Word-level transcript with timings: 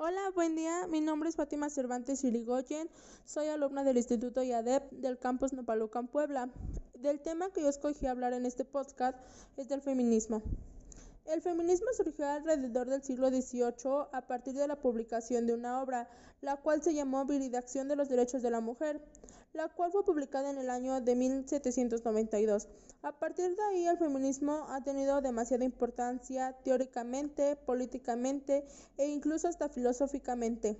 Hola, 0.00 0.30
buen 0.32 0.54
día. 0.54 0.86
Mi 0.86 1.00
nombre 1.00 1.28
es 1.28 1.34
Fátima 1.34 1.70
Cervantes 1.70 2.22
Irigoyen. 2.22 2.88
Soy 3.24 3.48
alumna 3.48 3.82
del 3.82 3.96
Instituto 3.96 4.44
IADEP 4.44 4.92
del 4.92 5.18
campus 5.18 5.52
Nopalucan, 5.52 6.06
Puebla. 6.06 6.50
Del 6.94 7.20
tema 7.20 7.50
que 7.50 7.62
yo 7.62 7.68
escogí 7.68 8.06
hablar 8.06 8.32
en 8.32 8.46
este 8.46 8.64
podcast 8.64 9.18
es 9.56 9.68
del 9.68 9.82
feminismo. 9.82 10.40
El 11.28 11.42
feminismo 11.42 11.88
surgió 11.94 12.26
alrededor 12.26 12.88
del 12.88 13.02
siglo 13.02 13.28
XVIII 13.28 14.08
a 14.12 14.26
partir 14.26 14.54
de 14.54 14.66
la 14.66 14.80
publicación 14.80 15.46
de 15.46 15.52
una 15.52 15.82
obra, 15.82 16.08
la 16.40 16.56
cual 16.56 16.82
se 16.82 16.94
llamó 16.94 17.26
Viridación 17.26 17.86
de 17.86 17.96
los 17.96 18.08
Derechos 18.08 18.40
de 18.40 18.50
la 18.50 18.62
Mujer, 18.62 18.98
la 19.52 19.68
cual 19.68 19.92
fue 19.92 20.06
publicada 20.06 20.48
en 20.48 20.56
el 20.56 20.70
año 20.70 21.02
de 21.02 21.14
1792. 21.14 22.68
A 23.02 23.12
partir 23.12 23.54
de 23.54 23.62
ahí 23.62 23.86
el 23.86 23.98
feminismo 23.98 24.68
ha 24.70 24.82
tenido 24.82 25.20
demasiada 25.20 25.66
importancia 25.66 26.56
teóricamente, 26.64 27.56
políticamente 27.56 28.64
e 28.96 29.08
incluso 29.08 29.48
hasta 29.48 29.68
filosóficamente. 29.68 30.78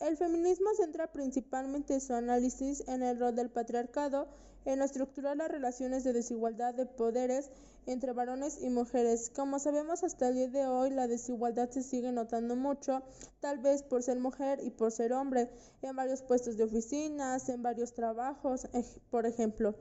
El 0.00 0.18
feminismo 0.18 0.68
centra 0.76 1.12
principalmente 1.12 1.98
su 2.00 2.12
análisis 2.12 2.86
en 2.88 3.02
el 3.02 3.18
rol 3.18 3.34
del 3.34 3.48
patriarcado, 3.48 4.28
en 4.64 4.82
estructurar 4.82 5.36
las 5.36 5.50
relaciones 5.50 6.04
de 6.04 6.12
desigualdad 6.12 6.74
de 6.74 6.86
poderes 6.86 7.50
entre 7.86 8.12
varones 8.12 8.62
y 8.62 8.70
mujeres. 8.70 9.30
Como 9.30 9.58
sabemos 9.58 10.04
hasta 10.04 10.28
el 10.28 10.34
día 10.34 10.48
de 10.48 10.66
hoy, 10.66 10.90
la 10.90 11.08
desigualdad 11.08 11.70
se 11.70 11.82
sigue 11.82 12.12
notando 12.12 12.54
mucho, 12.56 13.02
tal 13.40 13.58
vez 13.58 13.82
por 13.82 14.02
ser 14.02 14.20
mujer 14.20 14.60
y 14.62 14.70
por 14.70 14.92
ser 14.92 15.12
hombre, 15.12 15.50
en 15.82 15.96
varios 15.96 16.22
puestos 16.22 16.56
de 16.56 16.64
oficinas, 16.64 17.48
en 17.48 17.62
varios 17.62 17.92
trabajos, 17.92 18.68
por 19.10 19.26
ejemplo. 19.26 19.74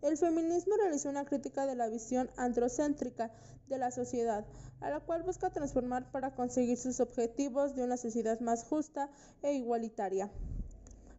El 0.00 0.16
feminismo 0.16 0.76
realizó 0.76 1.08
una 1.08 1.24
crítica 1.24 1.66
de 1.66 1.74
la 1.74 1.88
visión 1.88 2.30
androcéntrica 2.36 3.32
de 3.68 3.78
la 3.78 3.90
sociedad, 3.90 4.46
a 4.80 4.90
la 4.90 5.00
cual 5.00 5.24
busca 5.24 5.50
transformar 5.50 6.12
para 6.12 6.34
conseguir 6.34 6.78
sus 6.78 7.00
objetivos 7.00 7.74
de 7.74 7.82
una 7.82 7.96
sociedad 7.96 8.38
más 8.38 8.64
justa 8.64 9.10
e 9.42 9.54
igualitaria. 9.54 10.30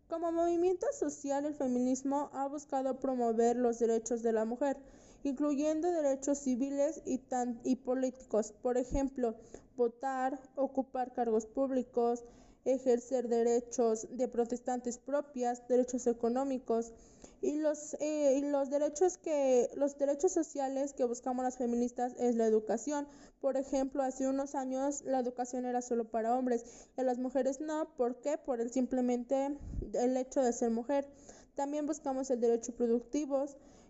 Como 0.10 0.32
movimiento 0.32 0.88
social, 0.92 1.46
el 1.46 1.54
feminismo 1.54 2.32
ha 2.34 2.48
buscado 2.48 3.00
promover 3.00 3.56
los 3.56 3.78
derechos 3.78 4.24
de 4.24 4.34
la 4.34 4.44
mujer, 4.44 4.76
incluyendo 5.22 5.92
derechos 5.92 6.40
civiles 6.40 7.04
y, 7.06 7.22
y 7.64 7.76
políticos, 7.76 8.52
por 8.64 8.80
ejemplo, 8.80 9.36
votar, 9.78 10.40
ocupar 10.56 11.14
cargos 11.14 11.46
públicos, 11.46 12.26
ejercer 12.66 13.28
derechos 13.28 14.08
de 14.12 14.28
protestantes 14.28 14.98
propias, 14.98 15.68
derechos 15.68 16.08
económicos 16.08 16.94
y 17.42 17.58
los, 17.58 17.96
eh, 18.02 18.38
y 18.38 18.42
los 18.42 18.70
derechos 18.70 19.18
que 19.18 19.70
los 19.76 19.98
derechos 19.98 20.34
sociales 20.34 20.94
que 20.94 21.06
buscamos 21.06 21.44
las 21.44 21.58
feministas 21.58 22.14
es 22.20 22.36
la 22.36 22.46
educación. 22.46 23.08
Por 23.40 23.56
ejemplo, 23.56 24.04
hace 24.04 24.28
unos 24.28 24.56
años 24.56 25.04
la 25.06 25.20
educación 25.20 25.66
era 25.66 25.82
solo 25.82 26.10
para 26.10 26.36
hombres 26.38 26.66
y 26.98 27.02
a 27.02 27.04
las 27.04 27.18
mujeres 27.18 27.62
no. 27.62 27.96
¿Por 27.96 28.20
qué? 28.20 28.38
Por 28.38 28.60
el 28.60 28.72
simplemente 28.72 29.58
el 29.94 30.18
hecho 30.18 30.42
de 30.42 30.52
ser 30.52 30.72
mujer. 30.72 31.08
También 31.56 31.86
buscamos 31.86 32.30
el 32.30 32.42
derecho 32.42 32.74
productivo 32.76 33.46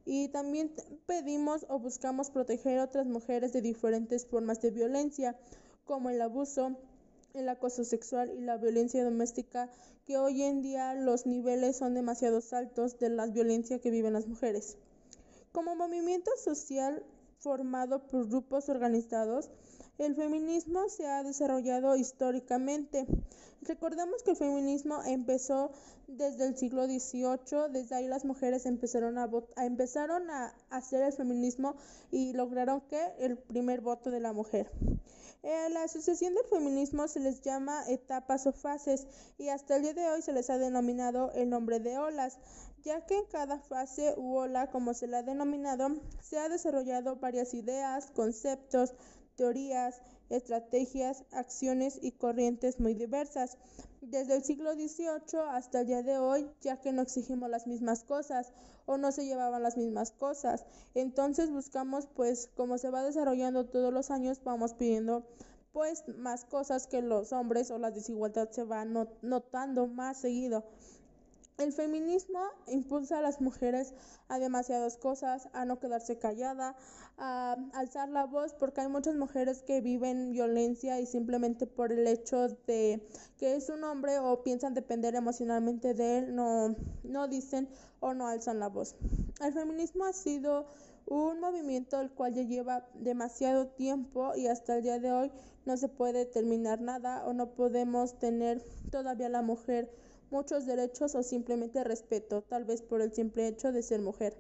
y 0.06 0.30
también 0.30 0.72
pedimos 1.06 1.66
o 1.70 1.80
buscamos 1.80 2.32
proteger 2.32 2.80
a 2.80 2.86
otras 2.86 3.06
mujeres 3.06 3.54
de 3.54 3.62
diferentes 3.62 4.26
formas 4.26 4.62
de 4.62 4.72
violencia, 4.72 5.36
como 5.86 6.10
el 6.10 6.22
abuso, 6.22 6.78
el 7.34 7.50
acoso 7.50 7.84
sexual 7.84 8.32
y 8.38 8.42
la 8.42 8.58
violencia 8.58 9.04
doméstica, 9.04 9.70
que 10.06 10.18
hoy 10.18 10.44
en 10.44 10.62
día 10.62 10.94
los 10.94 11.26
niveles 11.26 11.78
son 11.78 11.94
demasiado 11.94 12.42
altos 12.52 12.98
de 13.00 13.10
la 13.10 13.28
violencia 13.28 13.80
que 13.80 13.92
viven 13.92 14.14
las 14.14 14.28
mujeres. 14.28 14.78
Como 15.52 15.76
movimiento 15.76 16.32
social 16.38 17.04
formado 17.40 18.08
por 18.08 18.28
grupos 18.28 18.70
organizados, 18.70 19.50
el 19.98 20.16
feminismo 20.16 20.88
se 20.90 21.08
ha 21.08 21.24
desarrollado 21.24 21.96
históricamente. 21.96 23.06
Recordemos 23.62 24.24
que 24.24 24.32
el 24.32 24.38
feminismo 24.38 25.04
empezó 25.04 25.72
desde 26.08 26.48
el 26.48 26.56
siglo 26.56 26.86
XVIII, 26.86 27.72
desde 27.72 27.96
ahí 27.96 28.08
las 28.08 28.26
mujeres 28.26 28.66
empezaron 28.66 29.18
a, 29.18 29.30
empezaron 29.58 30.30
a 30.30 30.54
hacer 30.70 31.04
el 31.04 31.12
feminismo 31.12 31.76
y 32.12 32.34
lograron 32.34 32.82
que 32.82 33.00
el 33.20 33.38
primer 33.38 33.82
voto 33.82 34.10
de 34.10 34.22
la 34.22 34.32
mujer. 34.32 34.72
En 35.42 35.74
la 35.74 35.84
asociación 35.84 36.36
del 36.36 36.46
feminismo 36.46 37.08
se 37.08 37.22
les 37.22 37.42
llama 37.42 37.84
etapas 37.88 38.46
o 38.46 38.52
fases 38.52 39.08
y 39.38 39.48
hasta 39.48 39.78
el 39.78 39.84
día 39.84 39.94
de 39.94 40.10
hoy 40.10 40.22
se 40.22 40.34
les 40.34 40.50
ha 40.50 40.58
denominado 40.58 41.32
el 41.32 41.50
nombre 41.50 41.80
de 41.80 41.98
olas, 41.98 42.40
ya 42.84 43.06
que 43.06 43.18
en 43.18 43.26
cada 43.26 43.58
fase 43.58 44.16
u 44.18 44.36
ola, 44.36 44.70
como 44.70 44.94
se 44.94 45.08
la 45.08 45.20
ha 45.20 45.24
denominado, 45.24 45.90
se 46.22 46.40
ha 46.40 46.50
desarrollado 46.50 47.16
varias 47.16 47.54
ideas, 47.54 48.12
conceptos, 48.12 48.94
teorías, 49.40 50.02
estrategias, 50.30 51.24
acciones 51.32 51.98
y 52.02 52.12
corrientes 52.12 52.78
muy 52.82 52.94
diversas, 52.94 53.58
desde 54.02 54.36
el 54.36 54.44
siglo 54.44 54.74
XVIII 54.74 55.40
hasta 55.52 55.80
el 55.80 55.88
día 55.88 56.04
de 56.04 56.18
hoy, 56.18 56.46
ya 56.60 56.82
que 56.82 56.92
no 56.92 57.02
exigimos 57.02 57.50
las 57.50 57.66
mismas 57.66 58.04
cosas 58.04 58.52
o 58.86 58.98
no 58.98 59.14
se 59.14 59.26
llevaban 59.26 59.64
las 59.64 59.78
mismas 59.78 60.12
cosas. 60.12 60.66
Entonces 60.94 61.52
buscamos, 61.52 62.06
pues, 62.08 62.50
como 62.58 62.78
se 62.78 62.90
va 62.90 63.02
desarrollando 63.02 63.66
todos 63.66 63.94
los 63.94 64.12
años, 64.12 64.42
vamos 64.44 64.74
pidiendo 64.74 65.26
pues 65.72 66.04
más 66.18 66.44
cosas 66.44 66.88
que 66.88 67.02
los 67.02 67.32
hombres 67.32 67.72
o 67.72 67.78
la 67.78 67.92
desigualdad 67.92 68.50
se 68.52 68.66
va 68.66 68.84
notando 68.84 69.88
más 69.88 70.18
seguido. 70.18 70.66
El 71.60 71.74
feminismo 71.74 72.40
impulsa 72.68 73.18
a 73.18 73.22
las 73.22 73.42
mujeres 73.42 73.94
a 74.30 74.40
demasiadas 74.40 74.96
cosas, 74.96 75.50
a 75.52 75.66
no 75.66 75.78
quedarse 75.78 76.18
callada, 76.18 76.78
a 77.18 77.58
alzar 77.74 78.08
la 78.08 78.26
voz, 78.26 78.54
porque 78.54 78.80
hay 78.80 78.88
muchas 78.88 79.18
mujeres 79.18 79.62
que 79.62 79.82
viven 79.82 80.32
violencia 80.32 81.02
y 81.02 81.06
simplemente 81.06 81.68
por 81.68 81.92
el 81.92 82.08
hecho 82.08 82.48
de 82.66 83.06
que 83.38 83.58
es 83.58 83.68
un 83.68 83.84
hombre 83.84 84.20
o 84.20 84.42
piensan 84.42 84.74
depender 84.74 85.16
emocionalmente 85.16 85.94
de 85.94 86.20
él, 86.20 86.34
no, 86.34 86.78
no 87.04 87.28
dicen 87.28 87.68
o 88.00 88.14
no 88.14 88.30
alzan 88.30 88.60
la 88.60 88.70
voz. 88.70 88.96
El 89.42 89.52
feminismo 89.52 90.06
ha 90.06 90.14
sido 90.14 90.66
un 91.08 91.42
movimiento 91.42 92.00
el 92.00 92.10
cual 92.10 92.36
ya 92.36 92.44
lleva 92.44 92.88
demasiado 92.94 93.68
tiempo 93.68 94.34
y 94.34 94.48
hasta 94.48 94.78
el 94.78 94.84
día 94.84 95.00
de 95.00 95.12
hoy 95.12 95.32
no 95.66 95.76
se 95.76 95.90
puede 95.90 96.26
terminar 96.26 96.80
nada 96.80 97.26
o 97.26 97.34
no 97.34 97.50
podemos 97.50 98.18
tener 98.18 98.64
todavía 98.92 99.28
la 99.28 99.42
mujer 99.42 99.92
muchos 100.32 100.66
derechos 100.66 101.16
o 101.16 101.24
simplemente 101.24 101.84
respeto, 101.84 102.42
tal 102.42 102.66
vez 102.66 102.82
por 102.82 103.02
el 103.02 103.14
simple 103.14 103.48
hecho 103.48 103.72
de 103.72 103.82
ser 103.82 104.02
mujer. 104.02 104.38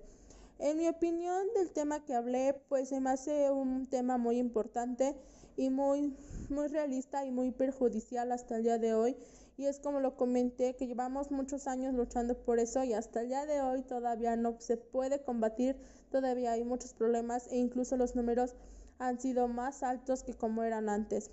En 0.59 0.77
mi 0.77 0.87
opinión 0.89 1.47
del 1.55 1.71
tema 1.71 2.03
que 2.03 2.13
hablé, 2.13 2.53
pues 2.67 2.89
se 2.89 2.99
me 2.99 3.11
hace 3.11 3.49
un 3.49 3.87
tema 3.87 4.17
muy 4.17 4.37
importante 4.37 5.15
y 5.55 5.69
muy, 5.69 6.15
muy 6.49 6.67
realista 6.67 7.25
y 7.25 7.31
muy 7.31 7.51
perjudicial 7.51 8.31
hasta 8.31 8.57
el 8.57 8.63
día 8.63 8.77
de 8.77 8.93
hoy. 8.93 9.15
Y 9.57 9.65
es 9.65 9.79
como 9.79 9.99
lo 9.99 10.15
comenté, 10.15 10.75
que 10.75 10.87
llevamos 10.87 11.31
muchos 11.31 11.67
años 11.67 11.93
luchando 11.93 12.35
por 12.35 12.59
eso 12.59 12.83
y 12.83 12.93
hasta 12.93 13.21
el 13.21 13.29
día 13.29 13.45
de 13.45 13.61
hoy 13.61 13.83
todavía 13.83 14.35
no 14.35 14.55
se 14.59 14.77
puede 14.77 15.21
combatir, 15.21 15.77
todavía 16.11 16.51
hay 16.53 16.63
muchos 16.63 16.93
problemas 16.93 17.47
e 17.51 17.57
incluso 17.57 17.97
los 17.97 18.15
números 18.15 18.55
han 18.99 19.19
sido 19.19 19.47
más 19.47 19.81
altos 19.83 20.23
que 20.23 20.33
como 20.33 20.63
eran 20.63 20.89
antes. 20.89 21.31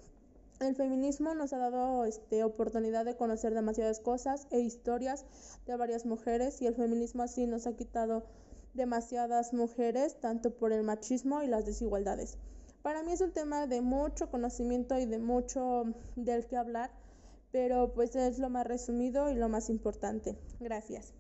El 0.59 0.75
feminismo 0.75 1.35
nos 1.35 1.53
ha 1.53 1.59
dado 1.59 2.07
este, 2.07 2.43
oportunidad 2.43 3.05
de 3.05 3.15
conocer 3.15 3.53
demasiadas 3.53 4.01
cosas 4.01 4.47
e 4.51 4.61
historias 4.61 5.27
de 5.67 5.77
varias 5.77 6.07
mujeres 6.07 6.63
y 6.63 6.67
el 6.67 6.75
feminismo 6.75 7.23
así 7.23 7.47
nos 7.47 7.67
ha 7.67 7.77
quitado 7.77 8.25
demasiadas 8.73 9.53
mujeres, 9.53 10.19
tanto 10.19 10.57
por 10.57 10.73
el 10.73 10.83
machismo 10.83 11.43
y 11.43 11.47
las 11.47 11.67
desigualdades. 11.67 12.39
Para 12.81 13.03
mí 13.03 13.13
es 13.13 13.21
un 13.21 13.33
tema 13.33 13.67
de 13.67 13.83
mucho 13.83 14.31
conocimiento 14.31 14.99
y 14.99 15.05
de 15.05 15.19
mucho 15.19 15.85
del 16.15 16.47
que 16.47 16.57
hablar, 16.57 16.91
pero 17.53 17.93
pues 17.93 18.17
es 18.17 18.39
lo 18.39 18.49
más 18.49 18.67
resumido 18.67 19.29
y 19.31 19.35
lo 19.35 19.51
más 19.51 19.69
importante. 19.69 20.39
Gracias. 20.59 21.13